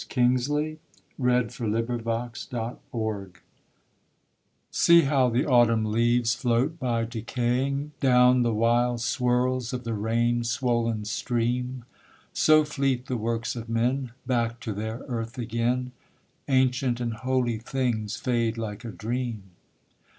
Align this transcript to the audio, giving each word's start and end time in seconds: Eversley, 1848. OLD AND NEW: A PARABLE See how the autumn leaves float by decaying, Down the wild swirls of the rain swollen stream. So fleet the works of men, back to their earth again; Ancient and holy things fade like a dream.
Eversley, 0.17 0.79
1848. 1.17 1.61
OLD 1.61 1.61
AND 1.61 2.01
NEW: 2.51 2.59
A 2.59 2.77
PARABLE 2.91 3.33
See 4.71 5.01
how 5.03 5.29
the 5.29 5.45
autumn 5.45 5.85
leaves 5.91 6.33
float 6.33 6.79
by 6.79 7.05
decaying, 7.05 7.91
Down 7.99 8.41
the 8.41 8.51
wild 8.51 9.01
swirls 9.01 9.73
of 9.73 9.83
the 9.83 9.93
rain 9.93 10.43
swollen 10.43 11.05
stream. 11.05 11.85
So 12.33 12.63
fleet 12.65 13.05
the 13.05 13.15
works 13.17 13.55
of 13.55 13.69
men, 13.69 14.13
back 14.25 14.59
to 14.61 14.73
their 14.73 15.03
earth 15.07 15.37
again; 15.37 15.91
Ancient 16.47 16.99
and 16.99 17.13
holy 17.13 17.59
things 17.59 18.15
fade 18.15 18.57
like 18.57 18.83
a 18.83 18.89
dream. 18.89 19.51